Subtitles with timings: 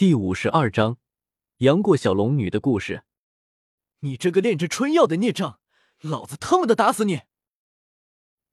[0.00, 0.96] 第五十二章，
[1.58, 3.04] 杨过小龙女的故事。
[3.98, 5.60] 你这个炼制春药的孽障，
[6.00, 7.20] 老子他妈的打死你！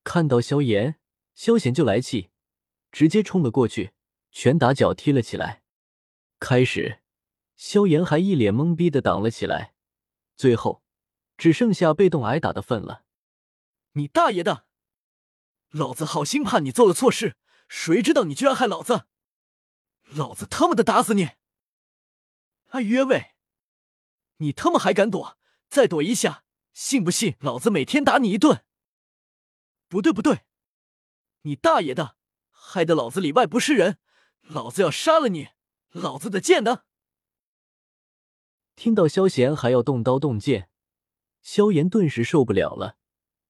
[0.04, 1.00] 看到萧炎，
[1.36, 2.32] 萧贤就来气，
[2.92, 3.94] 直接冲了过去，
[4.30, 5.64] 拳打脚踢了起来。
[6.38, 7.00] 开始，
[7.56, 9.74] 萧炎还一脸懵逼的挡了起来，
[10.36, 10.84] 最后
[11.38, 13.06] 只剩下被动挨打的份了。
[13.94, 14.66] 你大爷的！
[15.70, 17.38] 老子好心怕你做了错事，
[17.70, 19.06] 谁知道你居然害老子！
[20.10, 21.37] 老子他妈的打死你！
[22.70, 23.36] 哎约喂！
[24.38, 25.38] 你他妈还敢躲？
[25.70, 26.44] 再躲一下，
[26.74, 28.64] 信不信老子每天打你一顿？
[29.88, 30.46] 不对不对，
[31.44, 32.18] 你大爷的！
[32.50, 34.00] 害得老子里外不是人，
[34.42, 35.50] 老子要杀了你！
[35.92, 36.84] 老子的剑呢？
[38.76, 40.70] 听到萧贤还要动刀动剑，
[41.42, 42.98] 萧炎顿时受不了了，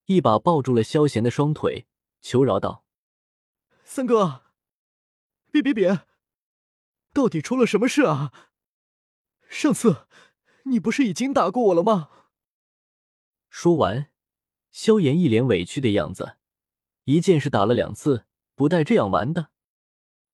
[0.05, 1.87] 一把抱住了萧贤的双腿，
[2.21, 2.85] 求饶道
[3.83, 4.43] ：“三哥，
[5.51, 6.05] 别别别！”
[7.11, 8.31] 到底出了什么事啊？
[9.49, 10.07] 上次
[10.63, 12.09] 你不是已经打过我了吗？
[13.49, 14.11] 说完，
[14.71, 16.37] 萧炎一脸委屈的样子，
[17.05, 19.51] 一剑是打了两次，不带这样玩的。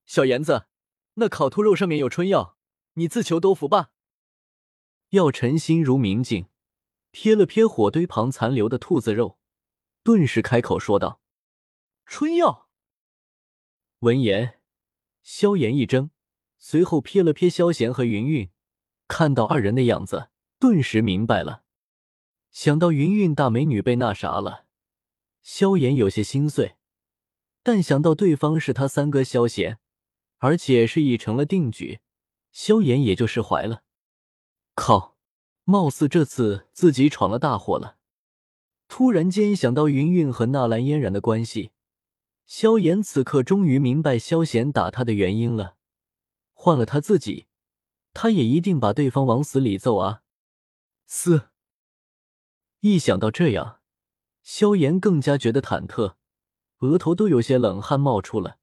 [0.06, 0.68] 小炎子，
[1.16, 2.58] 那烤兔肉上面有春药，
[2.94, 3.92] 你自求多福吧。
[5.10, 6.48] 药尘心如明镜，
[7.12, 9.38] 瞥了瞥火堆旁残留的兔子肉，
[10.04, 11.22] 顿时开口说道
[12.06, 12.68] ：“春药。”
[14.00, 14.60] 闻言，
[15.22, 16.10] 萧炎一怔。
[16.58, 18.50] 随后瞥了瞥萧贤和云云，
[19.16, 21.62] 看到二人的样子，顿时明白了。
[22.50, 24.66] 想到云云大美女被那啥了，
[25.44, 26.78] 萧炎有些心碎。
[27.62, 29.78] 但想到对方是他三哥萧贤，
[30.40, 32.00] 而且是已成了定局，
[32.52, 33.84] 萧炎也就释怀了。
[34.74, 35.16] 靠，
[35.64, 37.98] 貌似这次自己闯了大祸了。
[38.88, 41.70] 突然间想到云云和纳兰嫣然的关系，
[42.48, 45.76] 萧炎此刻终于明白萧贤打他的原因了。
[46.54, 47.46] 换了他自己，
[48.14, 50.22] 他也一定把对方往死里揍啊！
[51.08, 51.50] 四！
[52.82, 53.80] 一想到这样，
[54.44, 56.16] 萧炎更加觉得忐忑，
[56.80, 58.60] 额头都有些冷汗冒出了，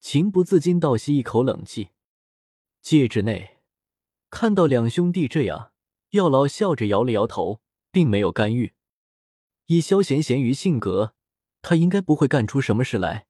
[0.00, 1.90] 情不自禁倒吸一口冷气。
[2.80, 3.58] 戒指内
[4.30, 5.72] 看到两兄弟这样，
[6.10, 7.60] 药老笑着摇了摇头，
[7.90, 8.74] 并没有干预。
[9.66, 11.14] 以萧贤贤于性格，
[11.62, 13.26] 他应该不会干出什么事来，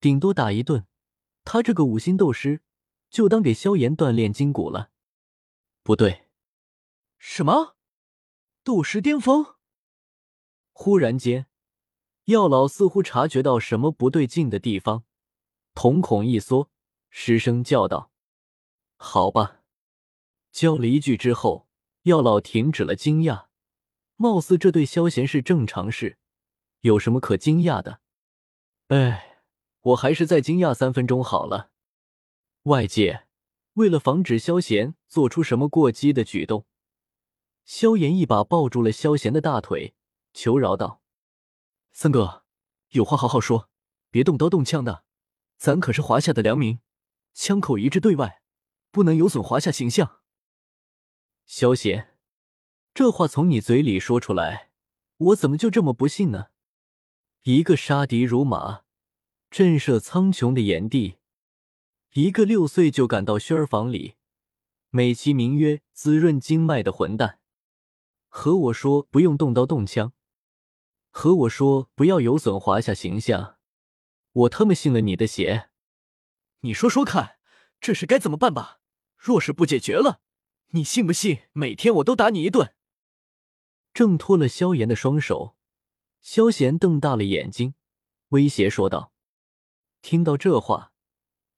[0.00, 0.86] 顶多打一顿。
[1.44, 2.62] 他这个五星斗师。
[3.10, 4.90] 就当给萧炎锻炼筋骨了。
[5.82, 6.26] 不对，
[7.18, 7.76] 什么？
[8.62, 9.54] 斗师巅峰？
[10.72, 11.46] 忽然间，
[12.24, 15.04] 药老似乎察觉到什么不对劲的地方，
[15.74, 16.70] 瞳孔一缩，
[17.08, 18.10] 失声叫道
[18.98, 19.62] ：“好吧。”
[20.50, 21.68] 叫了一句之后，
[22.02, 23.46] 药老停止了惊讶，
[24.16, 26.18] 貌似这对萧贤是正常事，
[26.80, 28.00] 有什么可惊讶的？
[28.88, 29.42] 哎，
[29.82, 31.70] 我还是再惊讶三分钟好了。
[32.66, 33.28] 外界
[33.74, 36.66] 为了防止萧贤做出什么过激的举动，
[37.64, 39.94] 萧炎一把抱住了萧贤的大腿，
[40.32, 41.00] 求饶道
[41.92, 42.42] ：“三哥，
[42.88, 43.70] 有话好好说，
[44.10, 45.04] 别动刀动枪的。
[45.56, 46.80] 咱可是华夏的良民，
[47.34, 48.42] 枪口一致对外，
[48.90, 50.22] 不能有损华夏形象。”
[51.46, 52.18] 萧贤，
[52.92, 54.72] 这话从你嘴里说出来，
[55.18, 56.46] 我怎么就这么不信呢？
[57.44, 58.82] 一个杀敌如麻、
[59.50, 61.18] 震慑苍穹的炎帝。
[62.18, 64.14] 一个六岁就赶到轩儿房里，
[64.88, 67.40] 美其名曰滋润经脉的混蛋，
[68.28, 70.14] 和我说不用动刀动枪，
[71.10, 73.58] 和我说不要有损华夏形象，
[74.32, 75.68] 我他妈信了你的邪！
[76.60, 77.36] 你说说看，
[77.82, 78.80] 这事该怎么办吧？
[79.18, 80.22] 若是不解决了，
[80.68, 82.74] 你信不信每天我都打你一顿？
[83.92, 85.54] 挣脱了萧炎的双手，
[86.22, 87.74] 萧炎瞪大了眼睛，
[88.28, 89.12] 威胁说道
[90.00, 90.92] ：“听到这话。”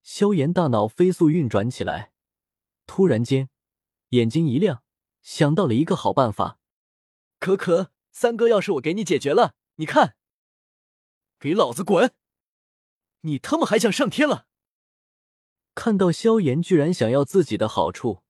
[0.03, 2.13] 萧炎大脑飞速运转起来，
[2.87, 3.51] 突然间
[4.11, 4.83] 眼睛一亮，
[5.21, 6.59] 想到了一个好办法。
[7.39, 10.17] 可可，三哥，要是我给你解决了，你看，
[11.39, 12.15] 给老子滚！
[13.21, 14.47] 你他妈还想上天了？
[15.75, 18.23] 看到萧炎居然想要自己的好处，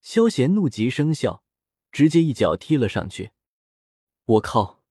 [0.00, 1.42] 萧炎怒极生笑，
[1.90, 3.32] 直接一脚踢了上去。
[4.24, 4.84] 我靠！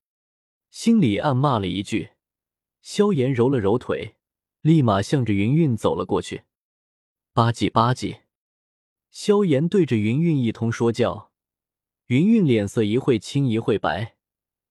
[0.69, 2.13] 心里暗骂了一句。
[2.81, 4.17] 萧炎揉了揉腿。
[4.63, 6.45] 立马向着云云走了过去，
[7.33, 8.21] 吧唧吧唧，
[9.11, 11.33] 萧炎对着云云一通说教，
[12.05, 14.15] 云云脸色一会青一会白，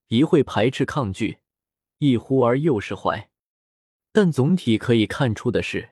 [0.08, 1.40] 一会排斥抗拒，
[1.98, 3.30] 一忽而又释怀。
[4.12, 5.90] 但总体可以看出的是，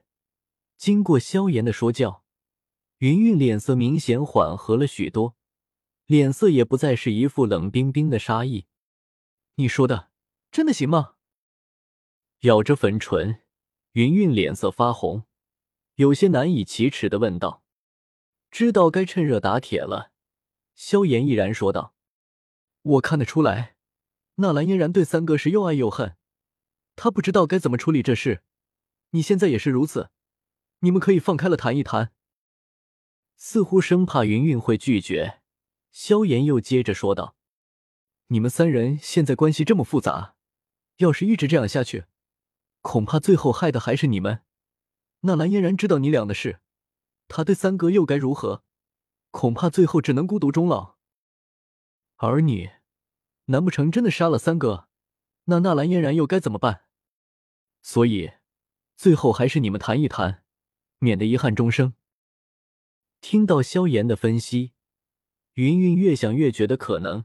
[0.79, 2.25] 经过萧炎的说教，
[3.01, 5.37] 云云脸色明显缓和了许多，
[6.07, 8.65] 脸色也不再是一副冷冰冰的杀意。
[9.57, 10.11] 你说的
[10.51, 11.17] 真的行吗？
[12.41, 13.43] 咬着粉唇。
[13.93, 15.25] 云云脸色发红，
[15.97, 17.65] 有些难以启齿的问道
[18.49, 20.13] ：“知道该趁热打铁了，
[20.77, 21.95] 萧炎毅然说道
[22.83, 23.75] ：“我看得出来，
[24.37, 26.17] 纳兰嫣然对三哥是又爱又恨，
[26.95, 28.45] 他不知道该怎么处理这事。
[29.11, 30.11] 你现在也是如此，
[30.81, 32.13] 你们可以放开了谈一谈。”
[33.35, 35.41] 似乎生怕云云会拒绝，
[35.91, 37.35] 萧炎又接着说道
[38.29, 40.37] ：“你们三人现在关系这么复杂，
[40.99, 42.05] 要是一直这样下去，
[42.81, 44.43] 恐怕最后害的还是你们。
[45.21, 46.61] 纳兰嫣然知道你俩的事。”
[47.29, 48.65] 他对三哥又该如何？
[49.31, 50.97] 恐怕最后只能孤独终老。
[52.17, 52.71] 而你，
[53.45, 54.89] 难不成真的杀了三哥？
[55.45, 56.87] 那纳兰嫣然又该怎么办？
[57.83, 58.33] 所以，
[58.97, 60.43] 最后还是你们谈一谈，
[60.99, 61.95] 免得遗憾终生。
[63.21, 64.73] 听到萧炎的分析，
[65.55, 67.25] 云云越想越觉得可能。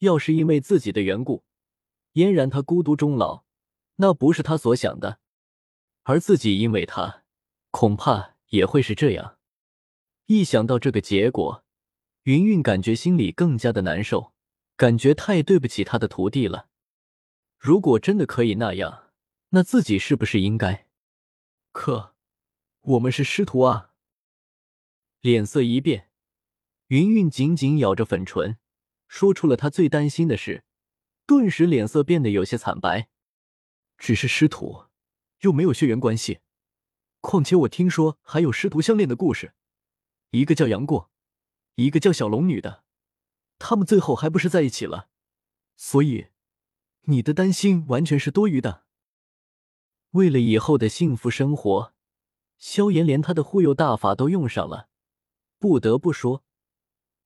[0.00, 1.44] 要是因为自己的缘故，
[2.12, 3.44] 嫣然她孤独终老，
[4.02, 5.18] 那不是他所想的；
[6.04, 7.22] 而自己因为他，
[7.70, 8.36] 恐怕……
[8.48, 9.38] 也会是这样。
[10.26, 11.64] 一想到这个结果，
[12.24, 14.32] 云云感觉心里更加的难受，
[14.76, 16.68] 感觉太对不起他的徒弟了。
[17.58, 19.12] 如果真的可以那样，
[19.50, 20.88] 那自己是不是应该？
[21.70, 22.16] 可，
[22.80, 23.92] 我们是师徒啊！
[25.20, 26.10] 脸色一变，
[26.88, 28.58] 云云紧紧咬着粉唇，
[29.06, 30.64] 说出了他最担心的事，
[31.24, 33.10] 顿时脸色变得有些惨白。
[34.00, 34.86] 只是师徒，
[35.40, 36.40] 又没有血缘关系。
[37.20, 39.52] 况且我听说还有师徒相恋的故事，
[40.30, 41.10] 一个叫杨过，
[41.74, 42.82] 一个叫小龙女的，
[43.58, 45.10] 他们最后还不是在一起了？
[45.76, 46.28] 所以，
[47.02, 48.84] 你的担心完全是多余的。
[50.12, 51.92] 为了以后的幸福生活，
[52.56, 54.88] 萧炎连他的忽悠大法都用上了。
[55.58, 56.42] 不得不说，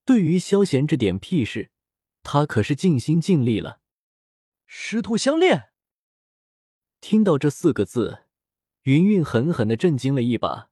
[0.04, 1.70] 对于萧炎这点屁事，
[2.24, 3.80] 他可是尽心尽力了。
[4.66, 5.70] 师徒相恋，
[7.06, 8.20] 听到这四个字。
[8.84, 10.70] 云云狠狠的震惊了一把，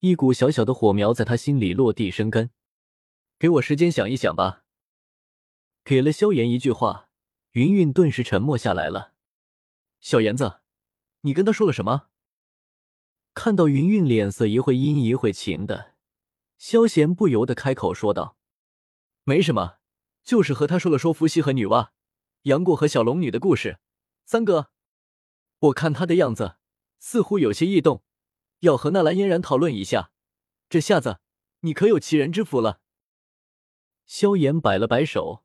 [0.00, 2.50] 一股小小的火苗在他心里落地生根。
[3.38, 4.64] 给我时间想一想吧。
[5.84, 7.10] 给了萧炎一句话，
[7.52, 9.12] 云云顿时沉默下来了。
[10.00, 10.58] 小炎子，
[11.20, 12.08] 你跟他说了什么？
[13.32, 15.94] 看到云云脸色一会阴一会晴的，
[16.56, 18.36] 萧炎不由得开口说道
[19.22, 19.76] ：“没什么，
[20.24, 21.90] 就是和他说了说伏羲和女娲、
[22.42, 23.78] 杨过和小龙女的故事。
[24.24, 24.72] 三哥，
[25.58, 26.56] 我看他的样子。”
[27.00, 28.02] 似乎有些异动，
[28.60, 30.10] 要和纳兰嫣然讨论一下。
[30.68, 31.20] 这下子
[31.60, 32.80] 你可有其人之福了。
[34.04, 35.44] 萧炎摆了摆手，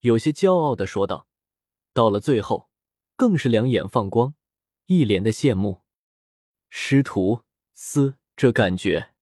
[0.00, 1.26] 有些骄傲的说道。
[1.94, 2.68] 到了最后，
[3.16, 4.34] 更是两眼放光，
[4.84, 5.82] 一脸的羡慕。
[6.68, 9.14] 师徒思，这感觉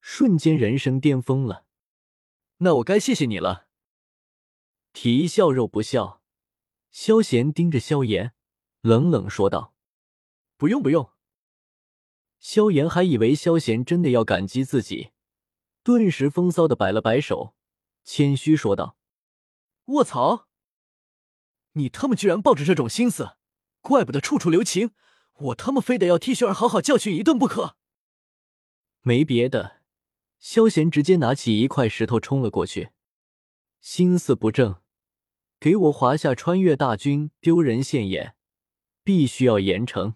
[0.00, 1.66] 瞬间人生巅峰了。
[2.58, 3.68] 那我该谢谢你了。
[4.92, 6.20] 皮笑肉不笑，
[6.90, 8.34] 萧贤盯着萧炎，
[8.80, 9.71] 冷冷说道
[10.62, 11.10] ：“不用，不用。”
[12.38, 15.10] 萧炎还以为萧贤真的要感激自己，
[15.82, 17.56] 顿时风骚的摆了摆手，
[18.04, 18.96] 谦虚说道
[19.86, 20.46] ：“卧槽，
[21.72, 23.38] 你他妈居然抱着这种心思，
[23.80, 24.92] 怪不得处处留情，
[25.32, 27.76] 我他妈非得要替雪儿好好教训一顿不可。”
[29.02, 29.82] 没别的，
[30.38, 32.90] 萧贤直接拿起一块石头冲了过去，
[33.80, 34.80] 心思不正，
[35.58, 38.36] 给我华夏穿越大军丢人现眼，
[39.02, 40.14] 必须要严惩。